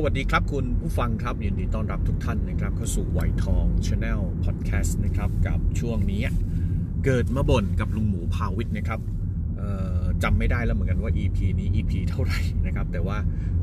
[0.00, 6.22] สวัสดีครับคุณผู้ฟังครับยินดีต้อนรับทุกท่านนะครับเข้าสู่วันทองชาแนลพอดแคสต์นะครับกับช่วงนี้
[7.04, 9.00] เกิดมาบ่นกับลุงหมูพาวิทย์นะครับ
[10.22, 13.16] จำไม่ได้แล้วเหมือนกันว่า EP นี้ EP เท่าไหร่นะครับ แต่ว่า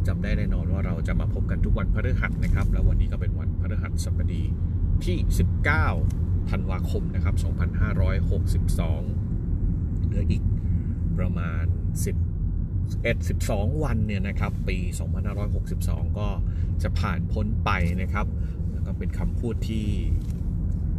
[0.08, 4.44] จำได้แน่นอนว่าเราจะมาพบกันทุกวันพฤหัสนะครับ แล้ววันนี้ก็เป็นวันพฤหัสบดี
[5.06, 5.18] ที่
[5.84, 7.46] 19 ธันวาคมนะครับ 2562
[10.06, 10.42] เหลืออีก
[11.18, 11.64] ประมาณ
[12.06, 12.25] 10
[12.94, 14.78] 11 12 วันเนี่ยนะครับปี
[15.48, 16.28] 2562 ก็
[16.84, 17.72] จะผ่านพ้นไป
[18.02, 18.28] นะครับ
[18.72, 19.86] แล้วก็เป็นคำพูดที่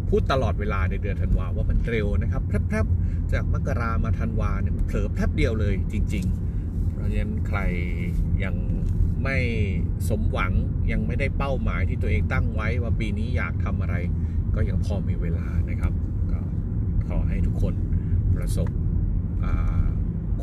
[0.09, 6.25] พูดตลอดเวลาในเดือนธันวาว่ามันเร็วนะครับแพรบๆจากมกรามาธันวาเนี่ยเผลอแพรบเดียวเลยจริง
[6.61, 7.59] ๆ เพราะฉะนั้นใคร
[8.45, 8.55] ยัง
[9.23, 9.39] ไม่
[10.09, 10.53] สมหวัง
[10.93, 13.95] ยังไม่ได้เป้าหมายที่ตัวเองตั้งไว้ว่าปีนี้อยากทำอะไร
[14.55, 15.93] ก็ยังพอมีเวลานะครับ
[16.33, 16.41] ก็
[17.09, 17.75] ขอให้ทุกคน
[18.37, 18.69] ประสบ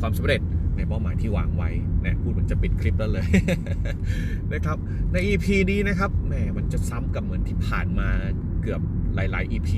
[0.00, 0.40] ความสำเร็จ
[0.76, 1.70] ในเป้าหมายที่วางไว้
[2.02, 3.28] เนี่ยพูดเหมือนจะปิดคลิปแล้วเลย
[4.52, 4.78] นะครับ
[5.12, 8.08] ใน EP นี้นะครับแหมมันจะซ้ำกับเหมือนที่ผ่านมา
[8.62, 8.80] เกือบ
[9.14, 9.70] หลาย ๆ EP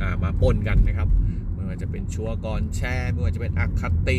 [0.00, 1.08] อ่ามาปนกันนะครับ
[1.54, 4.18] ไม่ว่าจะเป็นชัวก่อนแชร์ไม่ว่าจะเป็นอคติ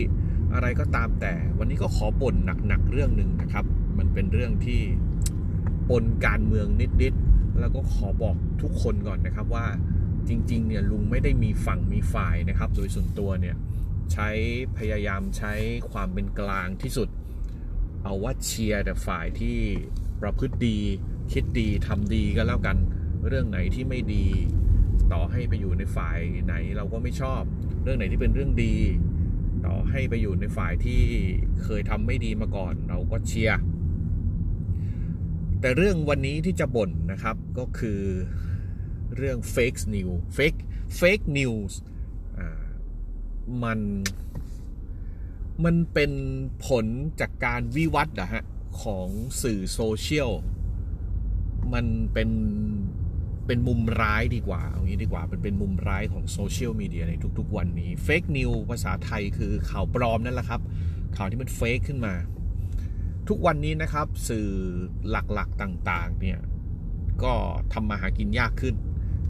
[0.54, 2.36] อะไรก็ตามแต่ วันนี้ก็ขอบน
[2.68, 3.66] หนัก ๆ เรื่องหนึ่งนะครับ
[3.98, 4.82] มันเป็นเรื่องที่
[5.90, 6.68] ปนการเมือง
[7.02, 9.66] นิด ๆ แล้วก็ขอบอกทุกคนก่อนนะครับว่า
[10.28, 13.56] จริง ๆ เนี่ยลุงไม่ได้มีฝั่งมีฝ่ายนะครับ โดยส่วนตัวเนี่ย
[14.12, 14.30] ใช้
[14.78, 15.54] พยายามใช้
[15.92, 17.10] ความเป็นกลางที่สุด
[18.04, 19.58] เอาว่าเชียร์แต่ฝ่ายที่
[20.22, 20.78] ประพฤติดี
[21.32, 22.78] คิดดีทำดีก็แล้วกัน
[23.28, 24.26] เรื่องไหนที่ไม่ดี
[25.14, 27.42] ต่อให้ไปอยู่ในฝ่ายไหนเราก็ไม่ชอบ
[27.84, 28.76] เรื่องไหนที่เป็นเรื่องดี
[29.66, 31.02] ต่อให้ไปอยู่ในฝ่ายที่
[31.64, 33.60] เคยทำไม่ดีมาก่อน เราก็เชียร์
[35.62, 38.02] แต่เรื่องวันนี้ที่จะบ่นนะครับก็คือ
[39.16, 40.60] เรื่อง fake news fake
[41.00, 41.74] fake news
[43.64, 43.80] มัน
[45.66, 46.12] มันเป็น
[46.66, 46.86] ผล
[47.20, 48.44] จากการวิวัฒน์นะฮะ
[48.82, 49.08] ของ
[49.42, 50.32] สื่อโซเชียล
[51.74, 52.30] มันเป็น
[53.48, 60.62] เป็นมุมร้ายดีกว่าเอางี้ดีกว่าเป็นเป็นมุมร้ายของโซเชียลมีเดียในทุกๆวันนี้ fake news ภาษาไทยคือข่าวปลอมนั่นแหละครับ
[61.18, 62.14] ข่าวที่มัน fake ขึ้นมา
[63.30, 64.48] ทุกวันนี้นะครับ สื่อ
[65.10, 66.40] หลักๆต่าง ๆ เนี่ย
[67.24, 67.34] ก็
[67.74, 68.76] ทำมาหากินยากขึ้น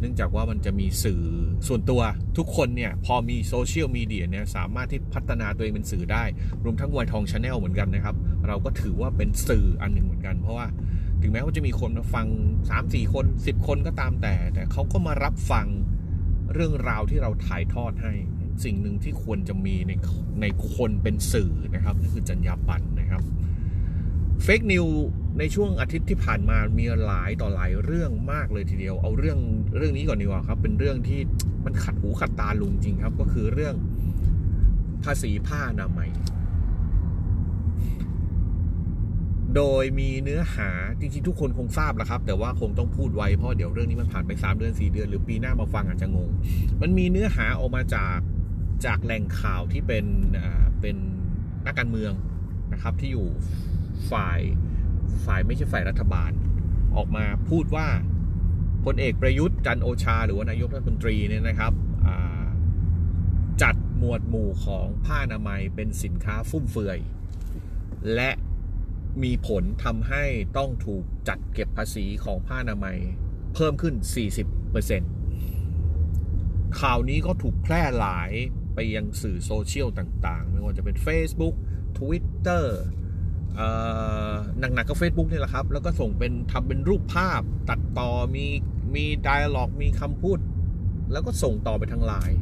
[0.01, 1.21] เนื่องจากว่ามันจะมีสื่อ
[1.67, 2.01] ส่วนตัว
[2.37, 6.23] ทุกคนเนี่ยพอมีโซเชียลมีเดียเนี่ยสามารถที่พัฒนาตัวเองเป็นสื่อได้
[6.63, 8.15] รวมทั้งวันทองชาแนลเหมือนกันนะครับ
[8.47, 10.67] เราก็ถือว่าเป็นสื่ออันหนึ่งเหมือนกัน เพราะว่า
[11.21, 12.27] ถึงแม้ว่าจะมีคนมาฟัง
[12.69, 15.67] 3-4 คน 10 คนก็ตามแต่ แต่เขาก็มารับฟัง
[16.53, 18.13] เรื่องราวที่เราถ่ายทอดให้
[18.63, 19.91] สิ่งหนึ่งที่ควรจะมีใน
[20.41, 20.45] ใน
[20.75, 23.21] คนเป็นสื่อนะครับนั่นคือจรรยาบรรณนะครับ
[24.43, 24.85] เฟกนิว
[25.39, 29.39] ในช่วงอาทิตย์ที่ผ่านมามีหลายต่อหลายเรื่องมากเลยทีเดียว เอาเรื่อง
[29.77, 31.19] เรื่องนี้ก่อนดีกว่าครับ เป็นเรื่องที่
[31.65, 33.75] มันขัดหูขัดตาลุงจริงครับ ก็คือเรื่อง
[35.03, 36.11] ภาษีผ้าอนามัย
[39.55, 46.29] โดยมีเนื้อหาจริงๆทุกคนคงทราบแล้วครับ แต่ว่าคงต้องพูดไว้เพราะเดี๋ยวเรื่องนี้มันผ่านไป3เดือน4เดือน หรือปีหน้ามาฟังอาจจะงง
[46.81, 48.17] มันมีเนื้อหาออกมาจาก
[48.85, 50.05] จากแหล่งข่าวที่เป็น
[50.41, 50.95] อ่าเป็น
[51.65, 52.13] นักการเมือง
[52.73, 53.27] นะครับที่อยู่
[54.11, 54.39] ฝ่าย
[55.25, 56.31] ฝ่ายไม่ใช่ฝ่ายรัฐบาล
[56.95, 57.87] ออกมาพูดว่า
[58.85, 61.73] พลเอกประยุทธ์จันโอชา หรือว่านายกรัฐมนตรีเนี่ยนะครับ
[63.61, 66.99] จัดหมวดหมู่ของผ้าอนามัยเป็นสินค้าฟุ่มเฟือย
[68.15, 68.31] และ
[69.23, 70.23] มีผลทำให้
[70.57, 72.97] ต้องถูกจัดเก็บภาษีของผ้าอนามัย
[73.55, 73.95] เพิ่มขึ้น
[75.57, 78.31] 40%ข่าวนี้ก็ถูกแพร่หลาย
[78.75, 81.55] ไปยังสื่อโซเชียลต่างๆ ไม่ว่าจะเป็น Facebook
[81.97, 82.65] Twitter
[84.59, 88.45] หนักๆก็ Facebook นี่แหละครับ แล้วก็ส่งเป็นทำเป็นรูปภาพ ตัดต่อมี
[88.95, 90.39] มีไดอะล็อกมีคำพูด
[91.11, 92.37] แล้วก็ส่งต่อไปทางไลน์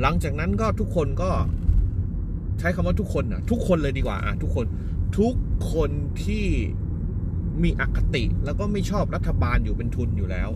[0.00, 1.30] หลังจากนั้นก็ทุกคนก็
[2.58, 4.66] ใช้คำว่าทุกคนนะทุกคนเลยดีกว่าอะทุกคน
[5.18, 5.34] ทุก
[5.72, 5.90] คน
[6.24, 6.46] ที่
[7.62, 10.50] มีอคติ แล้วก็ไม่ชอบรัฐบาลอยู่เป็นทุนอยู่แล้ว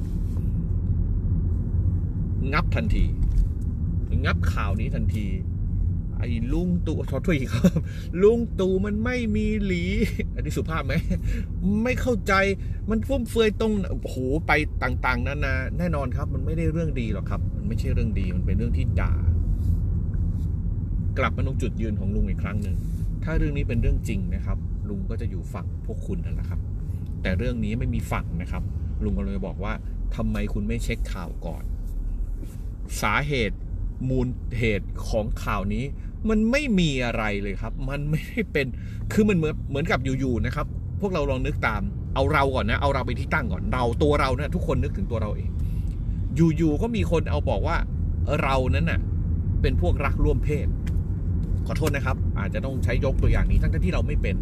[2.53, 3.05] งับทันที
[4.25, 5.27] งับข่าวนี้ทันที
[6.19, 7.73] ไอ้ลุงตู่ขอโทษอีกครับ
[8.23, 9.85] ลุงตู่มันไม่มีหลี
[10.35, 10.95] อันนี้สุภาพไหม
[11.85, 12.33] ไม่เข้าใจ
[12.91, 13.73] มันฟุ่มเฟือยตรง
[14.03, 14.17] โอ้โห
[14.47, 19.15] ไปต่างๆนานาแน่นอนครับ มันไม่ได้เรื่องดีหรอกครับ มันไม่ใช่เรื่องดีมันเป็นเรื่องที่ด่า
[21.19, 22.77] กลับมาตรงจุดยืนของลุงอีกครั้งหนึ่ง
[23.25, 26.61] ถ้าเรื่องนี้เป็นเรื่องจริงนะครับ ลุงก็จะอยู่ฝั่งพวกคุณนั่นแหละครับ
[27.23, 28.63] แต่เรื่องนี้ไม่มีฝั่งนะครับ
[29.05, 29.73] ลุงกำลังจะบอกว่า
[30.17, 31.65] ทำไมคุณไม่เช็คข่าวก่อน
[33.03, 33.59] สาเหตุ
[34.09, 34.29] มูล
[34.59, 35.85] เหตุของข่าวนี้
[36.29, 38.67] มันไม่มีอะไรเลยครับ มันไม่ได้เป็น
[39.13, 40.67] คือมันเหมือนเหมือนกับอยู่ๆนะครับ
[41.01, 41.83] พวกเราลองนึกตาม
[42.15, 45.51] เอาเราก่อนนะ เอาเราไปที่ตั้งก่อน เราตัวเราเนี่ยทุกคนนึกถึงตัวเราเอง
[46.37, 47.77] อยู่ๆก็มีคนเอาบอกว่า
[48.43, 49.01] เรานั้นน่ะ
[49.63, 50.67] เป็นพวกรักร่วมเพศ
[51.67, 54.37] ขอโทษนะครับ อาจจะต้องใช้ยกตัวอย่างนี้ทั้งที่เราไม่เป็น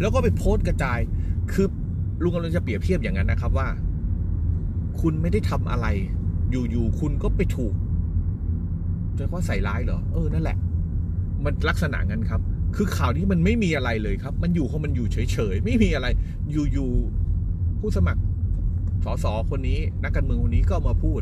[0.00, 0.98] แล้วก็ไปโพสต์กระจาย
[1.52, 1.66] คือ
[2.22, 3.68] ลุงกำลังจะเปรียบเทียบอย่างนั้นนะครับว่า
[5.00, 5.86] คุณไม่ได้ทำอะไร
[6.50, 7.74] อยู่ๆคุณก็ไปถูก
[9.18, 10.56] จะว่าใส่ร้ายเหรอ เออ นั่นแหละ
[11.44, 12.40] มันลักษณะงั้นครับ
[12.76, 16.06] คือข่าวนี้มันไม่มีอะไรเลยครับ มันอยู่ของมันอยู่เฉยๆ ไม่มีอะไร
[16.52, 18.22] อยู่ๆผู้สมัคร
[19.04, 21.20] สสคนนี้ นักการเมืองคนนี้ก็มาพูด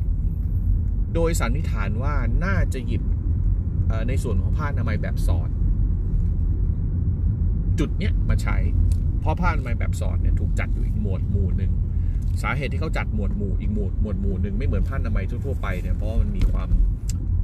[1.14, 2.14] โดยสันนิษฐานว่า
[2.44, 3.02] น่าจะหยิบ
[4.08, 5.50] ในส่วนของผ้าอนามัยแบบสอด
[7.78, 8.56] จุดเนี้ยมาใช้
[9.20, 11.72] เพราะผ้าอนามัยแบบสอดเนี่ยถูกจัดอยู่อีกหมวดหมู่หนึ่ง
[12.42, 16.68] สาเหตุที่เขาจัดหมวดหมู่อีกหมวดหมวดหมู่หนึ่งไม่เหมือนผ้าอนามัยทั่วๆไปเนี่ยเพราะมันมีความ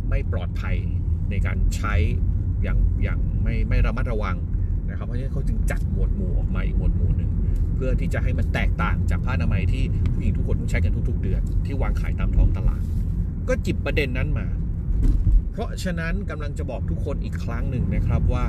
[0.08, 0.76] ไม่ปลอดภัย
[1.30, 1.94] ในการใช้
[2.62, 4.36] อย่างอย่างไม่ไม่ระมัดระวัง
[4.90, 7.30] นะครับเพราะฉะนั้นเขาจึงจัดหมวดหมู่ออกมาอีกหมวดหมู่หนึ่ง
[7.74, 12.82] เพื่อที่จะให้มันแตกต่างจากผ้าอนามัยที่ผู้หญิงทุกคนต้องใช้กันทุก ๆ เดือน ที่วางขายตามท้องตลาด
[13.48, 14.46] ก็จิบประเด็นนั้นมา
[15.50, 18.46] เพราะฉะนั้นกำลังจะบอกทุกคนอีกครั้งหนึ่งนะครับว่า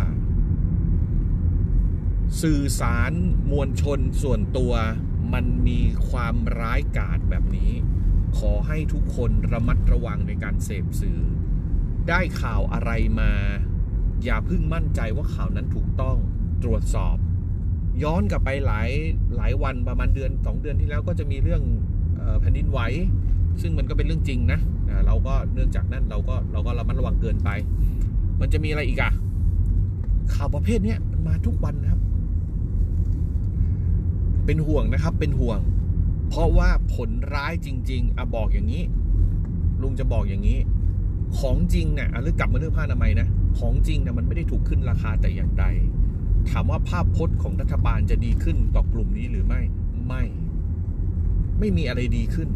[2.42, 3.12] สื่อสาร
[3.52, 4.74] มวลชนส่วนตัว
[5.34, 5.80] มันมี
[6.10, 7.72] ความร้ายกาจแบบนี้
[8.38, 11.20] ขอให้ทุกคนระมัดระวังในการเสพสื่อ
[12.10, 13.32] ได้ข่าวอะไรมา
[14.24, 16.18] อย่าพิ่งมั่นใจว่าข่าวนั้นถูกต้อง
[16.64, 17.16] ตรวจสอบ
[18.04, 18.90] ย้อนกลับไปหลาย
[19.38, 21.62] หลายวันประมาณเดือนสองเดือนที่แล้วก็จะมีเรื่อง
[22.40, 22.80] แผ่นดินไหว
[23.62, 24.60] ซึ่งมันก็เป็นเรื่องจริงนะ
[25.08, 27.50] เราก็เนื่องจากนั้นเราก็เราก็ระมัดระวังเกินไป
[28.40, 29.12] มันจะมีอะไรอีกอะ
[30.34, 32.02] ข่าวประเภทนี้มันมาทุกวันนะครับ
[34.46, 35.60] เป็นห่วงนะครับ เป็นห่วง
[36.30, 38.84] เพราะว่าผลร้ายจริง ๆอะบอกอย่างนี้
[39.82, 40.60] ลุงจะบอกอย่างนี้
[41.40, 43.28] ของจริงเนี่ยหรือกลับมาเรื่องผ้าอนามัยนะ
[43.60, 45.66] ของจริงเนี่ยมันไม่ได้ถูกขึ้นราคาแต่อย่างใด
[46.50, 49.62] ถามว่าภาพพจน์ของรัฐบาลจะดีขึ้นต่อกลุ่มนี้หรือไม่
[50.08, 50.24] ไม่
[51.60, 52.50] ไม่มีอะไรดีขึ้น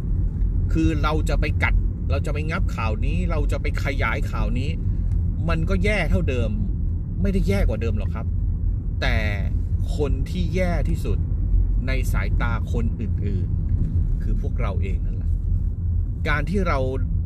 [0.74, 1.74] คือเราจะไปกัด
[2.12, 4.70] เราจะไปงับข่าวนี้ เราจะไปขยายข่าวนี้
[5.50, 6.50] มันก็แย่เท่าเดิม
[7.22, 8.28] ไม่ได้แย่กว่าเดิมหรอกครับ
[9.02, 9.18] แต่
[9.96, 11.18] คนที่แย่ที่สุด
[11.88, 13.48] ในสายตาคนอื่น
[13.86, 15.32] ๆ คือพวกเราเองนั่นแหละ
[16.28, 16.80] การที่เรา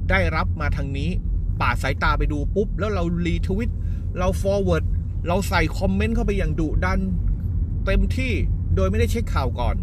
[0.09, 1.09] ได้รับมาทางนี้
[1.61, 3.71] ปาดสายตาไปดูปุ๊บ แล้วเรา retweet
[4.19, 4.85] เรา forward
[5.27, 6.99] เราใส่ comment เข้าไปอย่างดุดัน
[7.85, 8.33] เต็มที่
[8.75, 9.75] โดยไม่ได้เช็คข่าวก่อน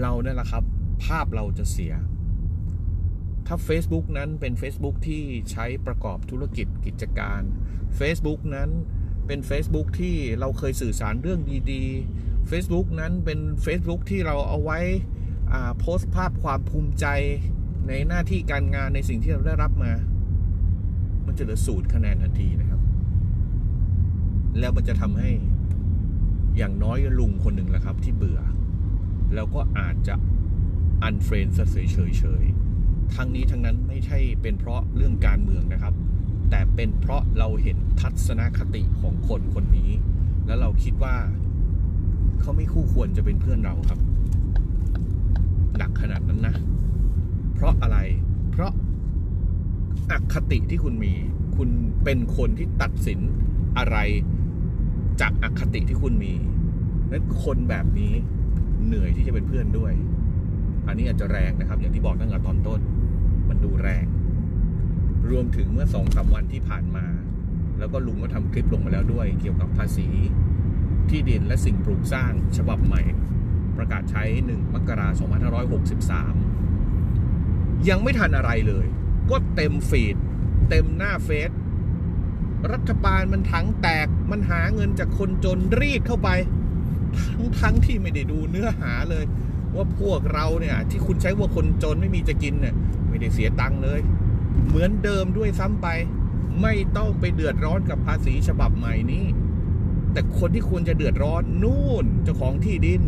[0.00, 0.64] เราเนี่ยแหละครับ
[1.04, 1.94] ภาพเราจะเสีย
[3.46, 7.42] ถ้า Facebook นั้นเป็น Facebook ที่ใช้ประกอบธุรกิจกิจการ
[7.98, 8.70] Facebook นั้น
[9.26, 11.40] เป็น Facebook ที่เราเคยสื่อสารเรื่อง
[11.72, 14.80] ดีๆ Facebook นั้นเป็น Facebook ที่เราเอาไว้
[15.78, 17.06] โพสต์ภาพความภูมิใจ
[17.88, 19.92] ในหน้าที่การงานในสิ่งที่เราได้รับมา
[21.26, 22.80] มันจะเหลือสูตรคะแนนทันทีนะครับ
[24.58, 25.30] แล้วมันจะทำให้
[26.56, 28.40] อย่างน้อยลุงคนหนึ่งแหละครับ ที่เบื่อ
[29.34, 30.14] แล้วก็อาจจะ
[31.02, 35.94] อันเฟรนซะเฉยๆทั้งนี้ทั้งนั้นไม่ใช่เป็นเพราะเรื่องการเมืองนะครับ
[36.50, 39.90] แต่เป็นเพราะเราเห็นทัศนคติของคนคนนี้
[40.46, 41.16] แล้วเราคิดว่า
[42.40, 44.00] เขาไม่คู่ควรจะเป็นเพื่อนเราครับ
[45.76, 46.54] หนักขนาดนั้นนะ
[47.60, 47.98] เพราะอะไร
[48.52, 48.72] เพราะ
[50.10, 51.12] อคติที่คุณมี
[51.56, 51.68] คุณ
[52.04, 53.20] เป็นคนที่ตัดสิน
[53.78, 53.96] อะไร
[55.20, 56.34] จากอคติที่คุณมี
[57.10, 58.12] นั้นคนแบบนี้
[58.86, 59.92] เหนื่อยที่จะเป็นเพื่อนด้วย
[60.86, 62.80] อันนี้อาจจะแรงนะครับ อย่างที่บอกตั้งแต่ตอนต้น
[63.48, 64.06] มันดูแรง
[65.30, 67.06] รวมถึงเมื่อสองสาวันที่ผ่านมา
[67.78, 70.08] แล้วก็ลุงก็ทำคลิปลงมาแล้วด้วย เกี่ยวกับภาษี
[71.10, 73.02] ที่ดินและสิ่งปลูกสร้างฉบับใหม่
[73.76, 76.69] ประกาศใช้ 1 มกราคม 2563
[77.88, 78.86] ยังไม่ทันอะไรเลย
[79.30, 80.16] ก็เต็มฟีด
[80.70, 81.50] เต็มหน้าเฟซ
[82.72, 86.28] รัฐบาลมันถังแตกมันหาเงินจากคนจนรีดเข้าไป
[87.18, 89.24] ทั้งทั้งที่ไม่ได้ดูเนื้อหาเลย
[89.74, 92.74] ว่าพวกเราเนี่ย ที่คุณใช้ว่าคนจนไม่มีจะกินเนี่ย
[93.08, 94.00] ไม่ได้เสียตังค์เลย
[94.66, 95.88] เหมือนเดิมด้วยซ้ำไป
[96.62, 99.24] ไม่ต้องไปเดือดร้อนกับภาษีฉบับใหม่นี้
[100.12, 103.02] แต่คนที่ควรจะเดือดร้อนนู่นเจ้าของที่ดิน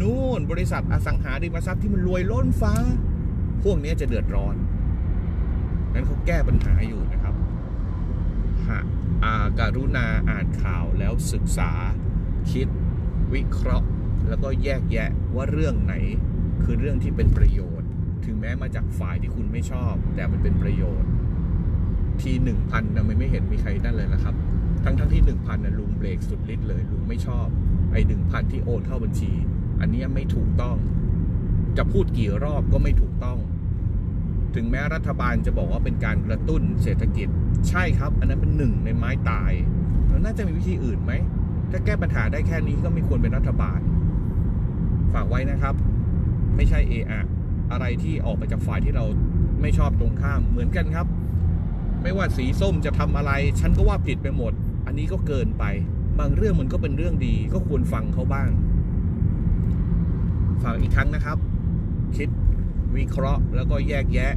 [0.00, 2.74] นู่นบริษัทอสังหาริมทรัพย์ที่มันรวยล้นฟ้า
[3.64, 4.54] พวกนี้จะเดือดร้อน
[5.94, 7.34] นั้นเขาแก้ปัญหาอยู่นะครับ
[8.66, 8.78] หา
[9.24, 11.70] อาการุณาอ่านข่าวแล้วศึกษา
[12.52, 12.68] คิด
[13.34, 13.88] วิเคราะห์
[14.28, 15.94] แล้วก็แยกแยะว่าเรื่องไหน
[16.64, 17.88] คือเรื่องที่เป็นประโยชน์
[18.24, 21.10] ถึงแม้มาจากฝ่ายที่คุณไม่ชอบ แต่มันเป็นประโยชน์
[22.22, 24.34] ทีหนึ่งพันนะไม่ไม่เห็นมีใครนั่นเลยนะครับ
[24.84, 27.46] ทั้งทั้งที่หนึ่งพันนะลุงเบรกสุดฤทธิ์เลยลุงไม่ชอบ
[27.92, 29.32] ไอ้หนึ่งพันที่โอนเข้าบัญชี
[29.80, 30.76] อันนี้ไม่ถูกต้อง
[31.76, 33.38] จะพูดกี่รอบก็ไม่ถูกต้อง
[34.54, 37.28] ถึงแม้รัฐบาลจะบอกว่าเป็นการกระตุ้นเศรษฐกิจ
[37.68, 39.52] ใช่ครับ อันนั้นเป็นหนึ่งในไม้ตาย
[40.08, 41.12] แล้วน่าจะมีวิธีอื่นไหม
[41.70, 43.80] ถ้าแก้ปัญหาได้แค่นี้ก็ไม่ควรเป็นรัฐบาล
[45.14, 45.74] ฝากไว้นะครับ
[46.56, 47.20] ไม่ใช่เออะ
[47.72, 49.04] อะไรที่ออกมาจากฝ่ายที่เรา
[49.60, 51.06] ไม่ชอบตรงข้ามเหมือนกันครับ
[52.02, 54.52] ไม่ว่าสีส้มจะทำอะไร ฉันก็ว่าผิดไปหมด
[54.86, 55.64] อันนี้ก็เกินไป
[56.18, 58.50] บางเรื่องมันก็เป็นเรื่องดี ก็ควรฟังเขาบ้าง
[60.62, 61.38] ฝากอีกครั้งนะครับ
[62.16, 62.28] คิด
[62.96, 64.32] วิเคราะห์ แล้วก็แยกแยะ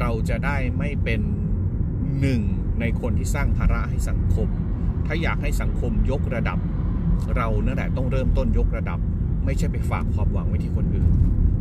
[0.00, 1.20] เราจะได้ไม่เป็น
[2.20, 2.40] หนึ่ง
[2.80, 4.48] ในคนที่สร้างภาระให้สังคม
[5.06, 6.58] ถ้าอยากให้สังคมยกระดับ
[7.36, 8.98] เรานั่นแหละต้องเริ่มต้นยกระดับ
[9.44, 11.10] ไม่ใช่ไปฝากความหวังไว้ที่คนอื่น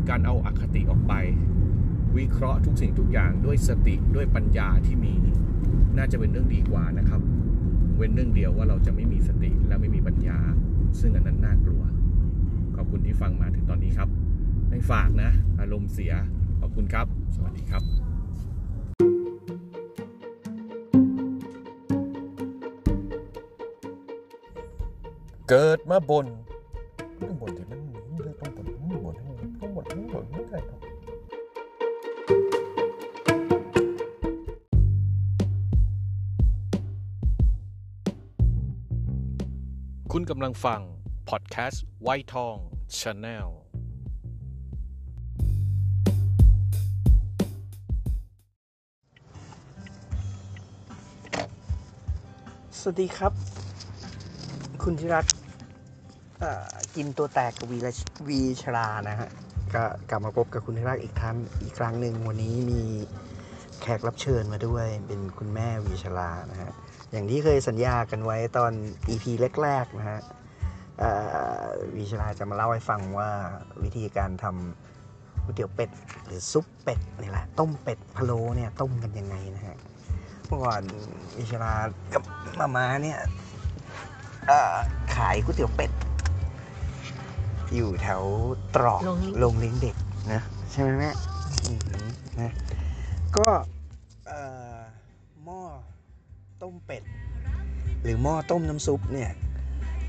[0.10, 1.13] การเอาอาคติออกไป
[2.17, 5.13] วิเคราะห์ทุกสิ่งทุกอย่างด้วยสติด้วยปัญญาที่มี
[5.98, 7.22] น่าจะเป็นเรื่องดีกว่านะครับ
[7.95, 10.39] เว้นเรื่องเดียวว่าเราจะไม่มีสติและไม่มีปัญญา
[11.00, 11.83] ซึ่งอันนั้นน่ากลัว
[12.75, 14.10] ขอบคุณที่ฟังมาถึงตอนนี้ครับ
[14.74, 16.13] ไม่ฝากนะ อารมณ์เสีย
[16.60, 17.84] ขอบคุณครับ สวัสดีครับ
[25.50, 26.27] เกิดมาบน
[27.22, 27.80] ต้องบนที่มัน
[28.22, 29.15] เรื่องต้องบนต้องบน
[29.62, 30.80] ต้องบนต้องบนไม่ได้ครับ
[40.12, 40.82] คุณกำลังฟัง
[41.30, 42.56] พอดแคสต์ไวทอง
[43.00, 43.50] ชาแนล
[52.86, 53.34] สวัสดีครับ
[54.84, 55.25] คุณธิรัต
[56.96, 59.30] กินตัวแตกกับวีชวีชรานะฮะ
[59.74, 62.82] ก็กลับมาพบกับคุณธิรัตอีกครั้งอีกครั้งหนึ่งวันนี้มี
[63.82, 66.72] แขกรับเชิญมาด้วย เป็นคุณแม่วีชรานะฮะ
[67.12, 68.72] อย่างที่เคยสัญญากันไว้ตอน
[69.10, 69.25] EP
[69.62, 70.20] แรกๆนะฮะ
[71.96, 73.30] วีชราจะมาเล่าให้ฟังว่า
[73.84, 75.90] วิธีการทำก๋วยเตี๋ยวเป็ด
[76.25, 79.78] หรือซุปเป็ดนี่แหละต้มเป็ดพะโล้เนี่ยต้มกันยังไงนะฮะ
[80.53, 80.83] มื่อก่อน
[81.38, 81.74] วิชรา
[82.13, 82.24] กับ
[82.60, 83.19] มาม่าเนี่ย
[84.48, 84.75] เอ่อ
[85.15, 85.91] ขายก๋วยเตี๋ยวเป็ด
[87.75, 88.24] อยู่แถว
[88.75, 89.95] ตรอกโรงเลี้ยงโรงเลี้ยงเด็ก
[90.33, 90.41] นะ
[90.72, 91.12] ใช่ไหมแม่
[91.65, 92.05] อือหือ
[92.39, 92.51] นะ
[93.38, 93.48] ก็
[94.27, 94.41] เอ่
[94.75, 94.77] อ
[95.45, 95.62] หม้อ
[96.62, 97.03] ต้มเป็ด
[98.03, 99.31] หรือหม้อต้มน้ำซุปเนี่ย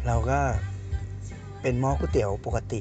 [0.06, 0.38] เราก็
[1.62, 2.80] เป็นหม้อก๋วยเตี๋ยวปกติ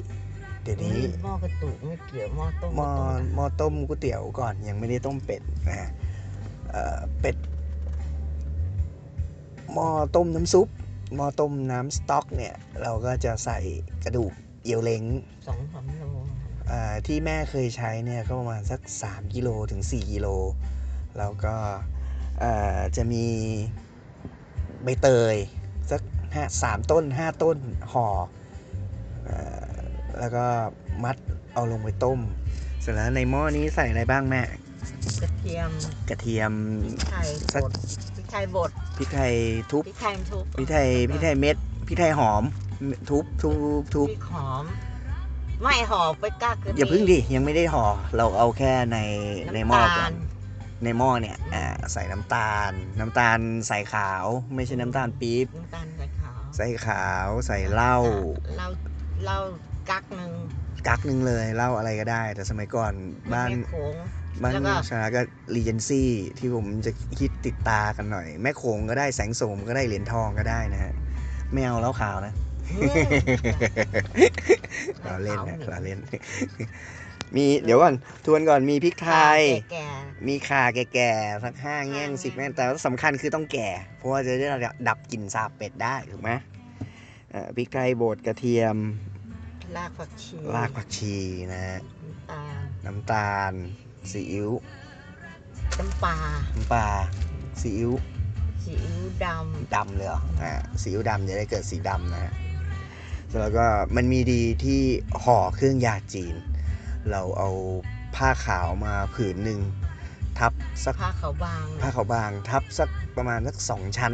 [0.63, 5.89] เดี๋ยวนี้หม้อกระตุกไม่เกี่ยวหม้อต้มหม้อก็ต้มหม้อต้มก๋วยเตี๋ยวก่อนยังไม่ได้ต้มเป็ดนะฮะ
[6.71, 7.35] เอ่อเป็ด
[9.73, 10.67] หม้อต้มน้ำซุป
[11.15, 13.59] หม้อต้มน้ำสต๊อกเนี่ย เราก็จะใส่
[14.03, 14.31] กระดูก
[14.63, 15.03] เอียวเล้ง
[15.47, 16.03] สองสามโล
[16.67, 20.27] เอ่อที่แม่เคยใช้เนี่ยก็ประมาณสัก 3 กิโลถึง 4 กิโล
[21.17, 21.55] แล้วก็
[22.39, 23.25] เอ่อจะมี
[24.83, 25.35] ใบเตย
[25.91, 26.01] สัก
[26.33, 27.57] ห้าสามต้น 5 ต้น
[27.93, 28.07] ห่อ
[29.25, 29.37] เอ่
[29.69, 29.73] อ
[30.19, 30.45] แล้วก็
[31.03, 31.17] มัด
[31.53, 32.19] เอาลงไปต้ม
[32.81, 34.41] เสร็จแล้วในหม้อนี้ใส่อะไรบ้างแม่
[35.21, 35.71] กระเทียม
[36.09, 36.51] กระเทียม
[36.83, 37.71] พริกไทยสักบด
[38.15, 39.33] พริกไทยบด พริกไทย
[39.71, 41.55] ทุบพริกไทยทุบพริกไทยพริกไทยเม็ด
[41.87, 42.43] พริกไทยหอม
[43.09, 44.63] ทุบทุบทุบพริกหอม
[45.61, 47.85] ไม่หอมไปกล้าเกินอย่าพึ่งดิยังไม่ได้ห่อ
[48.15, 48.97] เราเอาแค่ใน
[49.53, 50.13] ในหม้อน้ำก่อตานล
[50.83, 57.95] ในหม้อเนี่ยอ่าใส่น้ำตาล น้ำตาลใส่ขาว ไม่ใช่น้ำตาลปี๊บน้ำตาลใส่ขาวใส่ขาวใส่เหล้า
[58.57, 58.69] เหล้า
[59.25, 59.39] เหล้า
[59.89, 60.31] กักหนึ่ง
[60.87, 62.93] กักหนึ่งเลยเหล้าอะไรก็ได้ แต่สมัยก่อน
[63.33, 63.95] บ้านแม่โค้ง
[64.41, 65.21] บ้านแล้วก็ชาก็
[65.55, 70.93] รีเจนซี่ที่ผมจะคิดติดตากันหน่อย แม่โขงก็ได้แสงโสมก็ได้เหรียญทองก็ได้นะฮะ
[71.53, 72.33] ไม่เอาเหล้าขาวนะ
[75.03, 75.99] เราเล่นนะเราเล่น
[77.35, 79.41] มีเดี๋ยวก่อนทวนก่อนมีพริกไทย
[79.73, 79.87] แก่
[80.27, 84.47] มีข่าแก่ๆสักห้าแง่งห้าสิบแง่แง่งงแต่ว่าสำคัญคือต้องแก่ เพราะว่าจะได้
[84.87, 86.31] ดับกลิ่นสาบเป็ดได้ถูกไหม
[87.31, 91.17] เอ่อพริกไทยบดกระเทียมๆรากผักชีรากผักชี
[91.53, 93.53] นะฮะน้ำตาลน้ำตาล
[94.11, 94.49] ซีอิ๊ว
[95.79, 96.15] น้ำปลา
[96.55, 96.87] น้ำปลา
[97.61, 97.91] ซีอิ๊ว
[98.63, 99.27] ซีอิ๊วด
[99.75, 102.33] ดำเลยเหรออ่าซีอิ๊วดำจะได้เกิดสีดำนะฮะ
[103.39, 104.81] แล้วก็มันมีดีที่
[105.23, 106.35] ห่อเครื่องยาจีน
[107.11, 107.49] เราเอา
[108.15, 109.59] ผ้าขาวมาผืนหนึ่ง
[110.39, 114.13] ทับสักำผ้าขาวบางผ้าขาวบาง ทับสักประมาณสักสองชั้น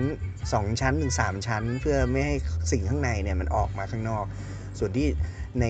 [0.53, 2.36] สองชั้นถึงสามชั้น เพื่อไม่ให้
[2.72, 4.25] สิ่งข้างในเนี่ยมันออกมาข้างนอก
[4.79, 5.08] ส่วนที่
[5.62, 5.65] ใน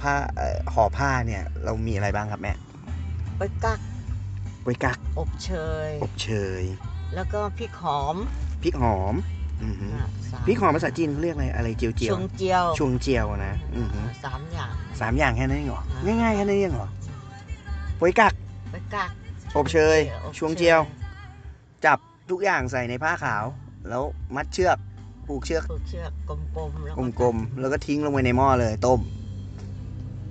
[0.00, 2.52] ผ้าเอ่อห่อผ้าเนี่ยเรามีอะไรบ้างครับแม่
[3.38, 3.80] ไปกัก
[4.64, 5.50] ไว้กักอบเช
[5.88, 6.28] ย อบเช
[6.60, 6.62] ย
[7.14, 8.16] แล้วก็พริกหอม
[8.62, 9.14] พริกหอม
[9.62, 16.88] อือหืออะสามพริกหอมภาษาจีนเขาเรียกอะไรอะไรเจียวเจีชยววงเจียวชวงเจียวนะอือหือสามอย่าง สามอย่างแค่นั้นเองเหรออ่า ง่ายๆแค่นั้นเองเหรอ
[17.98, 18.34] ไว้กัก
[18.70, 19.10] ไปกัก
[19.56, 20.80] อบเชยอบชวงเจียว
[21.84, 21.98] จับ
[22.30, 23.44] ทุกอย่างใส่ในผ้าขาว
[23.88, 24.02] แล้ว
[24.36, 24.78] มัดเชือก
[25.26, 26.10] ผูกเชือกผูกเชือก
[26.56, 29.00] กลมๆแล้วกลมๆแล้วก็ทิ้งลงไปในหม้อเลยต้ม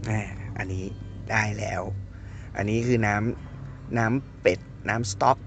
[0.06, 0.12] แหม
[0.58, 0.86] อันนี้
[1.32, 1.82] ได้แล้ว
[2.56, 4.60] อันนี้คือน้ำน้ำเป็ด
[4.90, 5.38] น้ำสต๊อก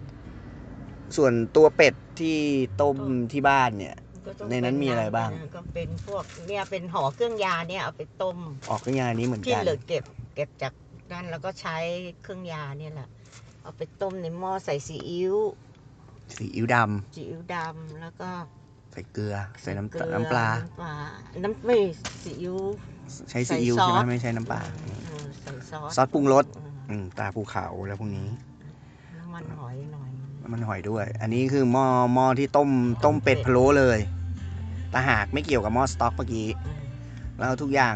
[1.17, 2.38] ส่วนตัวเป็ดที่
[2.81, 2.97] ต้ม
[3.33, 3.97] ที่บ้านเนี่ย
[4.27, 8.38] ก็ต้องในนั้นมีอะไรบ้างเป็นก็เป็นพวกเนี่ยเป็นห่อเครื่องยาเนี่ยเอาไปต้ม
[8.71, 10.73] ออกเครื่องยานี้เหมือนที่กันเหลือเก็บเก็บจาก
[11.12, 11.77] นั่นแล้วก็ใช้
[12.23, 13.09] เครื่องยาเนี่ยแหละ
[13.62, 15.37] เอาไปต้มในหม้อใส่ซีอิ๊ว
[16.37, 16.77] ซีอิ๊วด
[17.15, 20.95] ซีอิ๊วดำแล้วก็ำใส่เกลือ ใส่น้ำเกลือน้ำปลา น้ำปลา
[21.45, 21.77] น้ำไม่
[22.23, 22.57] ซีอิ๊ว
[23.31, 24.61] ใช้ซีอิ๊วใส่ซใช่อไหมสไม่ใช่น้ำปลา
[25.07, 28.28] เออใส่ซอสซอสปรุงรสอืม อืมตาภูเขาแล้วพวกนี้
[29.18, 30.11] น้ำมันหอยหน่อย
[30.42, 32.71] น้ำมันหอยด้วย อันนี้คือหม้อหม้อที่ต้ม
[33.04, 33.99] ต้มเป็ดพะโล้เลย
[34.92, 36.83] ตาหากไม่เกี่ยวกับหม้อสต๊อกเมื่อกี้ อืม
[37.38, 37.95] แล้วทุกอย่าง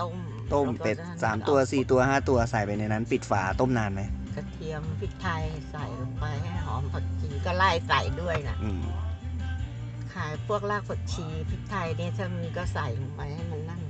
[0.00, 0.14] ต้ม
[0.54, 4.02] ต้มแล้วก็เป็ดจะสามตัวสี่ตัวห้าตัวใส่ไปในนั้น ปิดฝาต้มนานไหม
[4.36, 5.42] กระเทียมพริกไทย
[5.72, 8.82] ใส่ลงไปให้หอมผักชีก็ไล่ใส่ด้วยนะอืม
[10.14, 13.80] ขายพวกรากผักชีพริกไทยเนี่ยถ้ามีก็ใส่ลงไปให้มันนั่น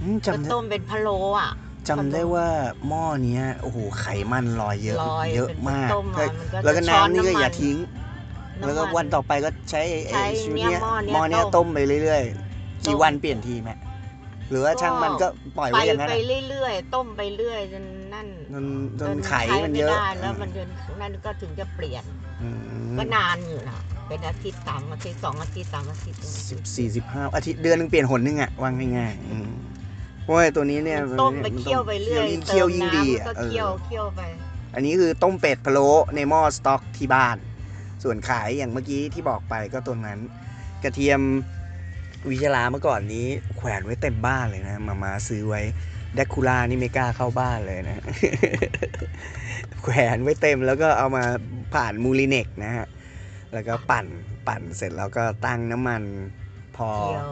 [0.00, 1.50] อืมก็จำได้ต้มเป็นพะโล้อะ
[1.88, 2.48] จำได้ว่า
[2.88, 13.70] หม้อเนี้ยโอ้โหไขมันลอยเยอะลอยเยอะเป็นมากต้มมาก็มันก็แล้วก็จะช้อนน้ำนี่ก็น้ำมันอย่าทิ้งำแล้วก็วันต่อไปก็ใช้ไอ้ใช้ชุดเนี่ยเนี้ยหม้อเนี้ยหม้อเนี้ยต้ต้มมไปเรื่อยๆ กี่ต้มวันเปลี่ยนทีไหม
[14.50, 15.26] หรือว่าช่างมันก็
[15.58, 16.16] ปล่อยไปไว้อย่างนั้นไปอะ
[16.48, 17.84] เรื่อยๆ ต้มไปเรื่อยจน
[18.14, 18.64] นั่นจน
[19.00, 20.68] จจนนไขใช้มันไม่เยอะได้แล้วมันจน
[21.00, 22.04] นั่นก็ถึงจะเปลี่ยน
[22.42, 22.48] อื
[22.92, 29.48] มก็นานอยู่นะเป็นอาทิตย์สามอาทิตย์สองอาทิตย์สามอาทิตย์สิบสี่สิบห้าอาทิตย์เดือนหนึงเปลี่ยนหนนึงอะว่างง่ายๆอืม
[30.22, 34.20] เพราะว่าตัวนี้เนี่ยมันต้มไปเคี่ยวไปเรื่อยยิ่งเคี่ยวยิ่งดีเติมอะน้ำก็เออเคี่ยวเคี่ยวไป
[34.74, 37.36] อันนี้คือต้มเป็ดพะโล้ในหม้อสต๊อกที่บ้าน
[38.02, 40.20] ส่วนขายอย่างเมื่อกี้ที่บอกไปก็ตัวนั้น
[40.82, 41.20] กระเทียม
[42.30, 43.26] วิชลาเมื่อก่อนนี้
[43.56, 45.62] แขวนไว้เต็มบ้านเลยนะมามาซื้อไว้
[46.14, 48.04] แดกคูล่านี่ไม่กล้าเข้าบ้านเลยนะ
[49.82, 51.24] แขวนไว้เต็มแล้วก็เอามา
[51.74, 52.86] ผ่านมูลิเน็กนะฮะ
[53.52, 54.06] แล้วก็ปั่น
[54.48, 56.02] ปั่นเสร็จแล้วก็ตั้งน้ำมัน
[56.76, 57.28] พอเจียว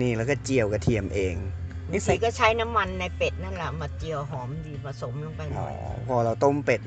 [0.00, 1.34] นี่แล้วก็เจียวกระเทียมเอง
[1.92, 5.74] นี่บางใส่ทีก็ใช้น้ำมันในเป็ดนั่นแหละมาเจียวหอมดีผสมลงไปหอ๋น่ออย
[6.06, 6.80] พอเราต้มเป็ด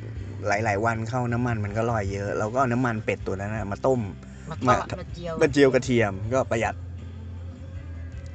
[0.48, 4.02] หลาย ๆ วันเข้าน้ำมันมันก็ลอยเยอะ เราก็เอาน้ำมันเป็ดตัวนั้นนะมาต้ม
[4.50, 6.76] มามาทอดมาเจียวมาเจียวกระเทียมก็ประหยัด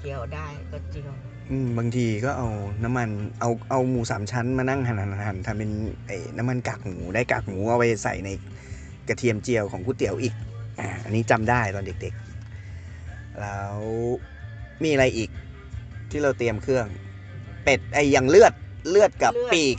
[0.01, 1.13] เจียวได้ก็เจียว
[1.51, 2.49] อืมบางทีก็เอา
[2.85, 3.09] น้ำมัน
[3.41, 5.71] เอาเอาหมูสามชั้นมานั่งหั่นหั่นหั่นทำเป็น
[6.07, 8.31] ไอ้น้ำมันกากหมูได้กากหมูเอาไปใส่ใน
[9.09, 10.35] กระเทียมเจียวของก๋วยเตี๋ยวอีก
[10.81, 13.79] อ่าอันนี้จำได้ตอนเด็กๆ แล้ว
[14.83, 15.31] มีอะไรอีก
[16.11, 16.87] ที่เราเตรียมเครื่อง
[17.65, 18.53] เป็ดไอ้อย่างเลือด
[18.91, 19.77] เลือดกับปีก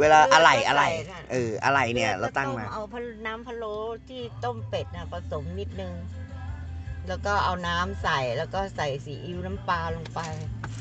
[0.00, 0.84] เวลาอะไรอะไร
[1.32, 3.74] เอออะไรเนี่ย เราตั้งมาก็เอาพะน้ำพะโล้
[4.08, 5.92] ที่ต้มเป็ดนะผสมนิดนึง
[7.08, 10.20] แล้วก็เอาน้ำใส่แล้วก็ใส่ซีอิ๊วน้ำปลาลงไป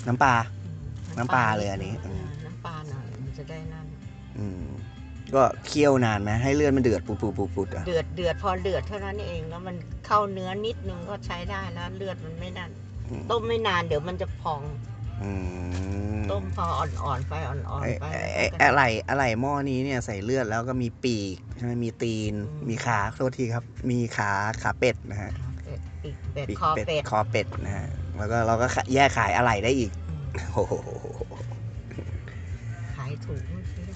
[0.07, 0.81] น้ำปลาอืม
[1.17, 3.87] น้ำปลาเลยอันนี้เน้ำปลาหน่อยมันจะได้นั่น
[4.37, 4.65] อืม
[5.35, 9.75] ก็เคี่ยวนานไหมให้เลือดมันเดือดปุดปุดปุดปุดอะเดือดเดือดพอเดือดเท่านั้นเองแล้วมัน
[10.07, 12.71] เข้าเนื้อนิดนึงก็ใช้ได้แล้วเลือดมันไม่นั่น
[13.09, 14.61] อืมต้มไม่นานเดี๋ยวมันจะพอง
[15.21, 15.29] อื
[16.19, 22.33] มต้มพออ่อนๆไฟอ่อนไอ้ๆไป ไอ้ไอ้อะไรอะไรหม้อนี้เนี่ยใส่เลือดแล้วก็มีปีกใช่ไหมมีตีน
[22.69, 25.31] มีขาโทษทีครับ มีขาขาเป็ดนะฮะ
[25.63, 30.73] เป็ดปีกเป็ดปีกคอเป็ดคอเป็ดนะฮะแล้วก็เราก็แยกขายอะไรได้อีกอืมโอ้โห
[32.95, 33.87] ขายถูกเมื่อกี้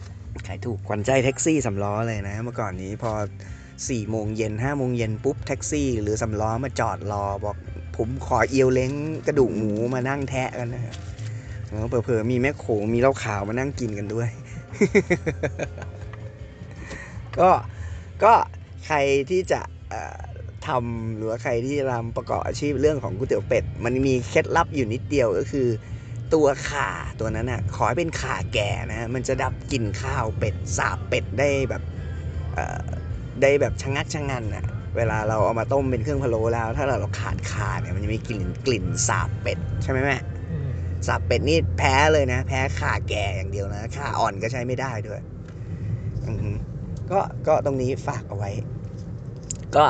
[0.48, 3.12] ขายถูกขวัญใจแท็กซี่สำล้อเลยนะ เมื่อก่อนนี้พอ
[3.56, 7.58] 4ี่โมงเย็นห้าโมงเย็นปุ๊บแท็กซี่ หรือสำล้อมาจอดรอบอก
[7.98, 8.92] ผมขอเอียวเล้ง
[9.28, 10.96] กระดูกหมูมานั่งแทะกันนะฮะ
[11.68, 14.30] แล้วเผลอๆมีแม่โขงมีเหล้าขาวมานั่งกินกันด้วย
[17.40, 17.50] ก็
[18.24, 18.34] ก็
[18.86, 18.98] ใคร
[19.30, 19.62] ที่จะ
[20.68, 25.68] ทำหรือว่าใครที่ทำประกอบอาชีพเรื่องของก๋วยเตี๋ยวเป็ด มันมีเคล็ดลับอยู่นิดเดียวก็คือ
[26.34, 31.84] ตัวข่าตัวนั้นน่ะขอให้เป็นข่าแก่นะมันจะดับกลิ่นข้าวเป็ดสาบเป็ดได้แบบ
[33.42, 34.66] ได้แบบชะงักชะงันน่ะ
[34.98, 40.18] เวลาเราเอามาต้มเป็นเครื่องพะโล้แล้ว ถ้าเราเราขาดข่าเนี่ยมันจะมีกลิ่นกลิ่นสาบเป็ดใช่ไหมแม่
[40.52, 40.70] อืม
[41.08, 45.22] สาบเป็ดนี่แพ้เลยนะ แพ้ข่าแก่อย่างเดียวนะข่าอ่อนก็ใช้ไม่ได้ด้วย
[46.28, 46.52] อือฮึ
[47.12, 48.52] ก็ก็ตรงนี้ฝากเอาไว้
[49.76, 49.86] ก็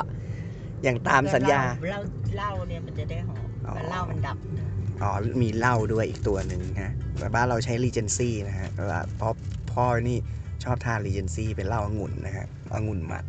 [0.83, 2.01] อย่างตามสัญญาเหล้า
[2.37, 4.67] เหล้าเนี่ยมันจะได้หอมอ๋อแต่เหล้ามันดับนะ
[5.01, 5.09] อ๋อ
[5.41, 9.33] มีเหล้าด้วยอีกตัวหนึ่งฮะแต่บ้านเราใช้รีเจนซี่นะฮะแล้วเพราะ
[9.73, 10.17] พ่อนี่
[10.63, 13.23] ชอบทานรีเจนซี่เป็นเหล้าองุ่นนะฮะองุ่นหมัก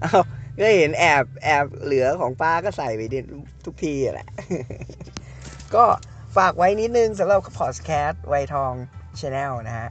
[0.00, 0.20] เอา
[0.60, 3.16] ก็เห็นแอบแอบเหลือของป้าก็ใส่ไปหมด
[3.64, 4.28] ทุกทีแหละ
[5.74, 5.84] ก็
[6.36, 8.72] ฝากไว้นิดนึงสำหรับพอดแคสต์วัยทอง
[9.20, 9.88] Channel นะฮะ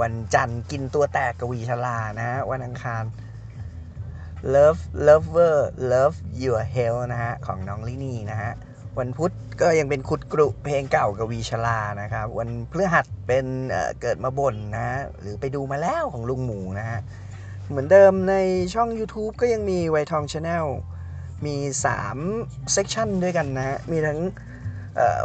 [0.00, 3.04] วันจันทร์กินตัวแตกกวีชลานะฮะ วันอังคาร
[4.54, 5.56] Love Lover
[5.92, 8.52] Love Your Health นะฮะ ของน้องลินี่นะฮะ
[8.98, 17.00] วันพุธก็ยังเป็นขุดกรุเพลงเก่ากวีชลานะครับ วันพฤหัสเป็นเกิดมาบ่นนะฮะ หรือไปดูมาแล้วของลุงหมูนะฮะ
[17.72, 18.34] เหมือนเดิมใน
[18.74, 20.66] ช่อง YouTube ก็ยังมีวัยทอง Channel
[21.46, 21.56] มี
[22.14, 24.18] 3เซ c ชันด้วยกันนะฮะ มีทั้ง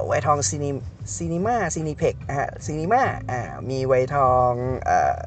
[0.05, 4.51] วัยทอง Cine Cinema Cineplex ฮะ Cinema อ่ามีวัยทอง
[4.85, 5.19] เอ่อ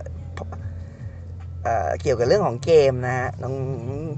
[1.64, 3.54] เอ่อเกี่ยวกับเรื่องของเกมนะฮะ น้อง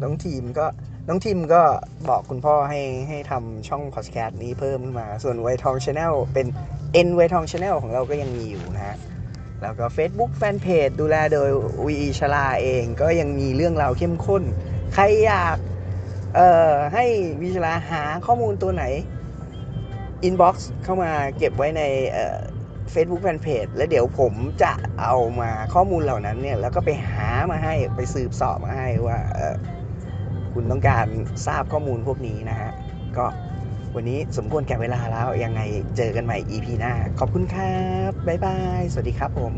[0.03, 0.67] น้องทีมก็
[1.09, 1.63] น้องทีมก็
[2.09, 6.47] บอกคุณพ่อให้ให้ทำช่องพอดแคสต์นี้เพิ่มขึ้นมา ส่วนวัยทอง Channel เป็น
[7.07, 8.97] N วัยทอง Channel ของเราก็ยังมีอยู่นะฮะ
[9.63, 11.51] แล้วก็ Facebook Fanpage ดูแลโดย
[11.87, 14.43] กวีชลาเองก็ยังมีเรื่องราวเข้มข้น
[14.95, 15.57] ใครอยาก
[16.37, 17.05] เอ่อให้ก
[17.43, 18.85] วีชลาหาข้อมูลตัวไหน
[20.29, 22.39] inbox เข้ามาเก็บไว้ในเอ่อ
[22.95, 29.19] Facebook Fanpage แล้วเดี๋ยวผมจะเอามาข้อมูลเหล่านั้นเนี่ย แล้วก็ไปหามาให้ไปสืบสอบมาให้ว่า
[30.53, 31.07] คุณต้องการ
[31.47, 32.71] ทราบข้อมูลพวกนี้นะฮะ
[33.17, 33.25] ก็
[33.97, 35.61] วันนี้สมควรแก่เวลาแล้วยังไง
[35.97, 37.79] เจอกันใหม่ EP หน้า ขอบคุณครั
[38.09, 39.55] บ บ๊ายบาย สวัสดีครับผม